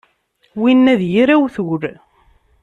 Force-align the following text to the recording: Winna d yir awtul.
Winna 0.59 0.93
d 0.99 1.01
yir 1.11 1.29
awtul. 1.35 1.83